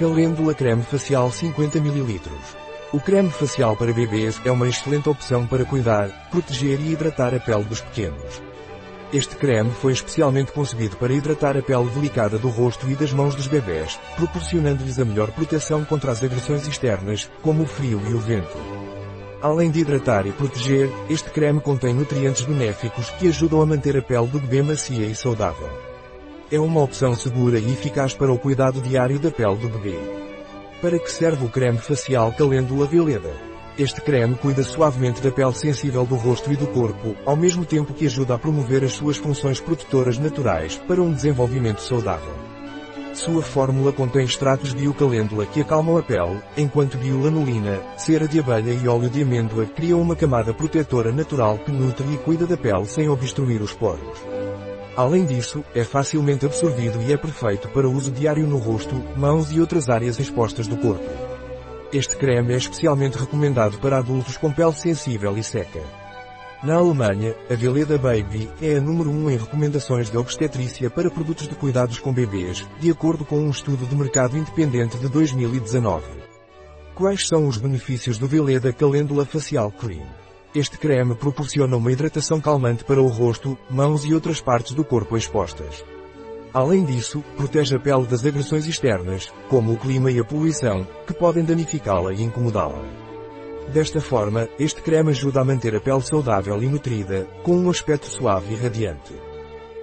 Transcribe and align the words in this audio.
Calêndula 0.00 0.54
Creme 0.54 0.82
Facial 0.82 1.30
50 1.30 1.76
ml. 1.76 2.22
O 2.90 2.98
creme 2.98 3.28
facial 3.28 3.76
para 3.76 3.92
bebês 3.92 4.40
é 4.46 4.50
uma 4.50 4.66
excelente 4.66 5.10
opção 5.10 5.46
para 5.46 5.62
cuidar, 5.66 6.08
proteger 6.30 6.80
e 6.80 6.92
hidratar 6.92 7.34
a 7.34 7.38
pele 7.38 7.64
dos 7.64 7.82
pequenos. 7.82 8.40
Este 9.12 9.36
creme 9.36 9.70
foi 9.70 9.92
especialmente 9.92 10.52
concebido 10.52 10.96
para 10.96 11.12
hidratar 11.12 11.54
a 11.54 11.60
pele 11.60 11.90
delicada 11.90 12.38
do 12.38 12.48
rosto 12.48 12.90
e 12.90 12.94
das 12.94 13.12
mãos 13.12 13.34
dos 13.34 13.46
bebês, 13.46 14.00
proporcionando-lhes 14.16 14.98
a 14.98 15.04
melhor 15.04 15.30
proteção 15.32 15.84
contra 15.84 16.12
as 16.12 16.24
agressões 16.24 16.66
externas, 16.66 17.30
como 17.42 17.64
o 17.64 17.66
frio 17.66 18.00
e 18.08 18.14
o 18.14 18.18
vento. 18.18 18.56
Além 19.42 19.70
de 19.70 19.80
hidratar 19.80 20.26
e 20.26 20.32
proteger, 20.32 20.88
este 21.10 21.28
creme 21.28 21.60
contém 21.60 21.92
nutrientes 21.92 22.46
benéficos 22.46 23.10
que 23.10 23.28
ajudam 23.28 23.60
a 23.60 23.66
manter 23.66 23.98
a 23.98 24.02
pele 24.02 24.28
do 24.28 24.40
bebê 24.40 24.62
macia 24.62 25.04
e 25.04 25.14
saudável. 25.14 25.89
É 26.52 26.58
uma 26.58 26.82
opção 26.82 27.14
segura 27.14 27.60
e 27.60 27.72
eficaz 27.72 28.12
para 28.12 28.32
o 28.32 28.36
cuidado 28.36 28.80
diário 28.80 29.20
da 29.20 29.30
pele 29.30 29.54
do 29.54 29.68
bebê. 29.68 29.96
Para 30.82 30.98
que 30.98 31.08
serve 31.08 31.44
o 31.44 31.48
creme 31.48 31.78
facial 31.78 32.32
Calêndula 32.32 32.88
Violeta? 32.88 33.32
Este 33.78 34.00
creme 34.00 34.34
cuida 34.34 34.64
suavemente 34.64 35.22
da 35.22 35.30
pele 35.30 35.54
sensível 35.54 36.04
do 36.04 36.16
rosto 36.16 36.52
e 36.52 36.56
do 36.56 36.66
corpo, 36.66 37.14
ao 37.24 37.36
mesmo 37.36 37.64
tempo 37.64 37.94
que 37.94 38.04
ajuda 38.06 38.34
a 38.34 38.38
promover 38.38 38.82
as 38.82 38.94
suas 38.94 39.16
funções 39.16 39.60
protetoras 39.60 40.18
naturais 40.18 40.76
para 40.88 41.00
um 41.00 41.12
desenvolvimento 41.12 41.82
saudável. 41.82 42.34
Sua 43.14 43.42
fórmula 43.42 43.92
contém 43.92 44.24
extratos 44.24 44.74
de 44.74 44.86
eucalêndula 44.86 45.46
que 45.46 45.60
acalmam 45.60 45.98
a 45.98 46.02
pele, 46.02 46.42
enquanto 46.56 46.98
biolanolina, 46.98 47.80
cera 47.96 48.26
de 48.26 48.40
abelha 48.40 48.72
e 48.72 48.88
óleo 48.88 49.08
de 49.08 49.22
amêndoa 49.22 49.66
criam 49.66 50.02
uma 50.02 50.16
camada 50.16 50.52
protetora 50.52 51.12
natural 51.12 51.58
que 51.58 51.70
nutre 51.70 52.12
e 52.12 52.18
cuida 52.18 52.44
da 52.44 52.56
pele 52.56 52.86
sem 52.86 53.08
obstruir 53.08 53.62
os 53.62 53.72
poros. 53.72 54.18
Além 54.96 55.24
disso, 55.24 55.64
é 55.74 55.84
facilmente 55.84 56.44
absorvido 56.44 57.00
e 57.02 57.12
é 57.12 57.16
perfeito 57.16 57.68
para 57.68 57.88
uso 57.88 58.10
diário 58.10 58.46
no 58.46 58.58
rosto, 58.58 58.94
mãos 59.16 59.50
e 59.52 59.60
outras 59.60 59.88
áreas 59.88 60.18
expostas 60.18 60.66
do 60.66 60.76
corpo. 60.76 61.08
Este 61.92 62.16
creme 62.16 62.52
é 62.52 62.56
especialmente 62.56 63.18
recomendado 63.18 63.78
para 63.78 63.98
adultos 63.98 64.36
com 64.36 64.52
pele 64.52 64.72
sensível 64.72 65.36
e 65.36 65.42
seca. 65.42 65.80
Na 66.62 66.74
Alemanha, 66.74 67.34
a 67.50 67.54
Veleda 67.54 67.96
Baby 67.96 68.50
é 68.60 68.76
a 68.76 68.80
número 68.80 69.10
1 69.10 69.30
em 69.30 69.36
recomendações 69.38 70.10
de 70.10 70.18
obstetrícia 70.18 70.90
para 70.90 71.10
produtos 71.10 71.48
de 71.48 71.54
cuidados 71.54 71.98
com 71.98 72.12
bebês, 72.12 72.68
de 72.78 72.90
acordo 72.90 73.24
com 73.24 73.38
um 73.38 73.50
estudo 73.50 73.86
de 73.86 73.96
mercado 73.96 74.36
independente 74.36 74.98
de 74.98 75.08
2019. 75.08 76.04
Quais 76.94 77.26
são 77.26 77.48
os 77.48 77.56
benefícios 77.56 78.18
do 78.18 78.28
Veleda 78.28 78.72
Calêndula 78.74 79.24
Facial 79.24 79.72
Cream? 79.72 80.19
Este 80.52 80.76
creme 80.78 81.14
proporciona 81.14 81.76
uma 81.76 81.92
hidratação 81.92 82.40
calmante 82.40 82.82
para 82.82 83.00
o 83.00 83.06
rosto, 83.06 83.56
mãos 83.70 84.04
e 84.04 84.12
outras 84.12 84.40
partes 84.40 84.72
do 84.72 84.84
corpo 84.84 85.16
expostas. 85.16 85.84
Além 86.52 86.84
disso, 86.84 87.22
protege 87.36 87.76
a 87.76 87.78
pele 87.78 88.04
das 88.04 88.26
agressões 88.26 88.66
externas, 88.66 89.32
como 89.48 89.72
o 89.72 89.76
clima 89.76 90.10
e 90.10 90.18
a 90.18 90.24
poluição, 90.24 90.84
que 91.06 91.14
podem 91.14 91.44
danificá-la 91.44 92.12
e 92.12 92.22
incomodá-la. 92.22 92.82
Desta 93.72 94.00
forma, 94.00 94.48
este 94.58 94.82
creme 94.82 95.10
ajuda 95.10 95.40
a 95.40 95.44
manter 95.44 95.76
a 95.76 95.80
pele 95.80 96.02
saudável 96.02 96.60
e 96.60 96.66
nutrida, 96.66 97.28
com 97.44 97.56
um 97.56 97.70
aspecto 97.70 98.06
suave 98.06 98.52
e 98.52 98.56
radiante. 98.56 99.14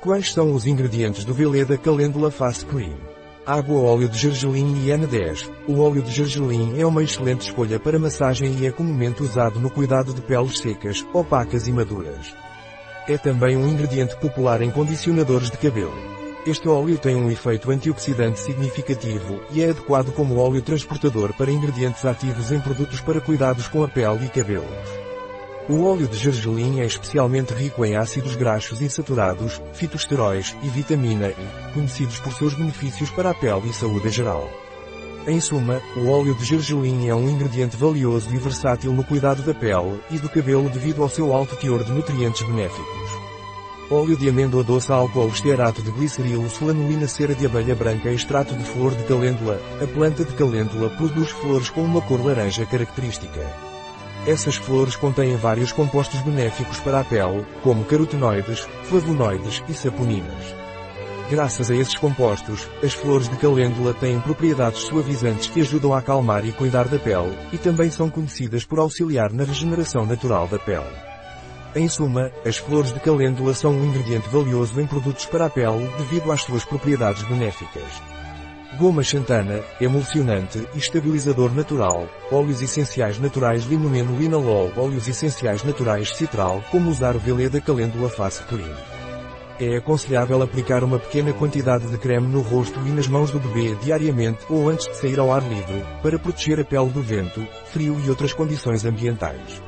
Quais 0.00 0.32
são 0.32 0.52
os 0.52 0.66
ingredientes 0.66 1.24
do 1.24 1.32
Veleda 1.32 1.78
Calêndula 1.78 2.32
Face 2.32 2.66
Cream? 2.66 3.07
Água 3.48 3.80
óleo 3.80 4.10
de 4.10 4.18
gergelim 4.18 4.74
e 4.84 4.88
N10. 4.90 5.50
O 5.66 5.80
óleo 5.80 6.02
de 6.02 6.10
gergelim 6.10 6.78
é 6.78 6.84
uma 6.84 7.02
excelente 7.02 7.46
escolha 7.46 7.80
para 7.80 7.98
massagem 7.98 8.54
e 8.58 8.66
é 8.66 8.70
comumente 8.70 9.22
usado 9.22 9.58
no 9.58 9.70
cuidado 9.70 10.12
de 10.12 10.20
peles 10.20 10.58
secas, 10.58 11.02
opacas 11.14 11.66
e 11.66 11.72
maduras. 11.72 12.36
É 13.08 13.16
também 13.16 13.56
um 13.56 13.66
ingrediente 13.66 14.14
popular 14.18 14.60
em 14.60 14.70
condicionadores 14.70 15.50
de 15.50 15.56
cabelo. 15.56 15.96
Este 16.46 16.68
óleo 16.68 16.98
tem 16.98 17.16
um 17.16 17.30
efeito 17.30 17.70
antioxidante 17.70 18.38
significativo 18.38 19.40
e 19.50 19.62
é 19.62 19.70
adequado 19.70 20.12
como 20.12 20.36
óleo 20.36 20.60
transportador 20.60 21.32
para 21.32 21.50
ingredientes 21.50 22.04
ativos 22.04 22.52
em 22.52 22.60
produtos 22.60 23.00
para 23.00 23.18
cuidados 23.18 23.66
com 23.66 23.82
a 23.82 23.88
pele 23.88 24.26
e 24.26 24.28
cabelos. 24.28 24.97
O 25.68 25.84
óleo 25.84 26.08
de 26.08 26.16
gergelim 26.16 26.80
é 26.80 26.86
especialmente 26.86 27.52
rico 27.52 27.84
em 27.84 27.94
ácidos 27.94 28.34
graxos 28.36 28.80
insaturados, 28.80 29.60
fitosteróis 29.74 30.56
e 30.62 30.68
vitamina 30.68 31.28
E, 31.28 31.74
conhecidos 31.74 32.18
por 32.20 32.32
seus 32.32 32.54
benefícios 32.54 33.10
para 33.10 33.30
a 33.30 33.34
pele 33.34 33.68
e 33.68 33.74
saúde 33.74 34.08
geral. 34.08 34.48
Em 35.26 35.38
suma, 35.42 35.82
o 35.94 36.08
óleo 36.08 36.34
de 36.34 36.42
gergelim 36.42 37.08
é 37.08 37.14
um 37.14 37.28
ingrediente 37.28 37.76
valioso 37.76 38.34
e 38.34 38.38
versátil 38.38 38.94
no 38.94 39.04
cuidado 39.04 39.42
da 39.42 39.52
pele 39.52 40.00
e 40.10 40.16
do 40.16 40.30
cabelo 40.30 40.70
devido 40.70 41.02
ao 41.02 41.08
seu 41.10 41.34
alto 41.34 41.54
teor 41.56 41.84
de 41.84 41.92
nutrientes 41.92 42.46
benéficos. 42.46 43.10
Óleo 43.90 44.16
de 44.16 44.26
amêndoa 44.26 44.64
doce 44.64 44.90
álcool 44.90 45.28
estearato 45.28 45.82
de 45.82 45.90
glicerilo 45.90 46.48
solanolina 46.48 47.06
cera 47.06 47.34
de 47.34 47.44
abelha 47.44 47.74
branca 47.74 48.10
extrato 48.10 48.54
de 48.54 48.64
flor 48.64 48.94
de 48.94 49.04
calêndula. 49.04 49.60
A 49.82 49.86
planta 49.86 50.24
de 50.24 50.32
calêndula 50.32 50.88
produz 50.88 51.28
flores 51.28 51.68
com 51.68 51.82
uma 51.82 52.00
cor 52.00 52.24
laranja 52.24 52.64
característica. 52.64 53.68
Essas 54.26 54.56
flores 54.56 54.96
contêm 54.96 55.36
vários 55.36 55.72
compostos 55.72 56.20
benéficos 56.20 56.78
para 56.80 57.00
a 57.00 57.04
pele, 57.04 57.46
como 57.62 57.84
carotenoides, 57.84 58.66
flavonoides 58.84 59.62
e 59.68 59.72
saponinas. 59.72 60.54
Graças 61.30 61.70
a 61.70 61.74
esses 61.74 61.96
compostos, 61.96 62.66
as 62.82 62.94
flores 62.94 63.28
de 63.28 63.36
calêndula 63.36 63.92
têm 63.92 64.18
propriedades 64.20 64.80
suavizantes 64.80 65.46
que 65.46 65.60
ajudam 65.60 65.92
a 65.92 65.98
acalmar 65.98 66.44
e 66.46 66.52
cuidar 66.52 66.88
da 66.88 66.98
pele, 66.98 67.36
e 67.52 67.58
também 67.58 67.90
são 67.90 68.08
conhecidas 68.08 68.64
por 68.64 68.78
auxiliar 68.78 69.30
na 69.32 69.44
regeneração 69.44 70.06
natural 70.06 70.48
da 70.48 70.58
pele. 70.58 71.08
Em 71.74 71.86
suma, 71.86 72.32
as 72.46 72.56
flores 72.56 72.92
de 72.92 73.00
calêndula 73.00 73.52
são 73.52 73.72
um 73.72 73.84
ingrediente 73.84 74.28
valioso 74.30 74.80
em 74.80 74.86
produtos 74.86 75.26
para 75.26 75.46
a 75.46 75.50
pele 75.50 75.86
devido 75.98 76.32
às 76.32 76.42
suas 76.42 76.64
propriedades 76.64 77.22
benéficas. 77.24 78.17
Goma 78.76 79.02
xantana, 79.02 79.62
emulsionante 79.80 80.68
e 80.74 80.78
estabilizador 80.78 81.54
natural, 81.54 82.06
óleos 82.30 82.60
essenciais 82.60 83.18
naturais 83.18 83.64
limoneno 83.64 84.16
linalol, 84.16 84.70
óleos 84.76 85.08
essenciais 85.08 85.64
naturais 85.64 86.14
citral, 86.14 86.62
como 86.70 86.90
usar 86.90 87.16
Veleda 87.16 87.60
Calêndula 87.62 88.10
Face 88.10 88.42
Cream. 88.42 88.76
É 89.58 89.78
aconselhável 89.78 90.42
aplicar 90.42 90.84
uma 90.84 90.98
pequena 90.98 91.32
quantidade 91.32 91.88
de 91.88 91.96
creme 91.96 92.28
no 92.28 92.42
rosto 92.42 92.78
e 92.86 92.90
nas 92.90 93.08
mãos 93.08 93.30
do 93.30 93.40
bebê 93.40 93.74
diariamente 93.82 94.44
ou 94.50 94.68
antes 94.68 94.86
de 94.86 94.96
sair 94.96 95.18
ao 95.18 95.32
ar 95.32 95.42
livre, 95.42 95.84
para 96.02 96.18
proteger 96.18 96.60
a 96.60 96.64
pele 96.64 96.90
do 96.90 97.02
vento, 97.02 97.44
frio 97.72 97.98
e 98.04 98.10
outras 98.10 98.34
condições 98.34 98.84
ambientais. 98.84 99.62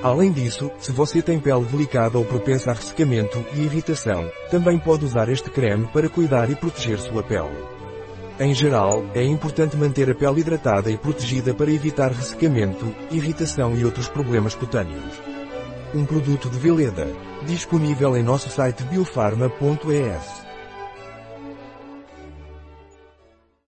Além 0.00 0.30
disso, 0.30 0.70
se 0.78 0.92
você 0.92 1.20
tem 1.20 1.40
pele 1.40 1.64
delicada 1.64 2.16
ou 2.16 2.24
propensa 2.24 2.70
a 2.70 2.74
ressecamento 2.74 3.44
e 3.52 3.62
irritação, 3.62 4.30
também 4.48 4.78
pode 4.78 5.04
usar 5.04 5.28
este 5.28 5.50
creme 5.50 5.88
para 5.88 6.08
cuidar 6.08 6.48
e 6.48 6.54
proteger 6.54 7.00
sua 7.00 7.22
pele. 7.22 7.77
Em 8.40 8.54
geral, 8.54 9.04
é 9.14 9.24
importante 9.24 9.76
manter 9.76 10.08
a 10.08 10.14
pele 10.14 10.40
hidratada 10.40 10.92
e 10.92 10.96
protegida 10.96 11.52
para 11.52 11.72
evitar 11.72 12.12
ressecamento, 12.12 12.94
irritação 13.10 13.76
e 13.76 13.84
outros 13.84 14.08
problemas 14.08 14.54
cutâneos. 14.54 15.20
Um 15.92 16.04
produto 16.04 16.48
de 16.48 16.56
Veleda. 16.56 17.08
Disponível 17.44 18.16
em 18.16 18.22
nosso 18.22 18.48
site 18.48 18.84
biofarma.es. 18.84 20.47